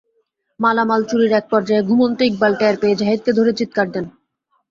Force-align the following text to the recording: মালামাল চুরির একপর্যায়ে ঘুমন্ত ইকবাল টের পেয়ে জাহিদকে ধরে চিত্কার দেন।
মালামাল 0.59 1.01
চুরির 1.09 1.33
একপর্যায়ে 1.33 1.87
ঘুমন্ত 1.89 2.19
ইকবাল 2.29 2.53
টের 2.59 2.75
পেয়ে 2.81 2.99
জাহিদকে 3.01 3.31
ধরে 3.37 3.51
চিত্কার 3.59 3.87
দেন। 3.93 4.05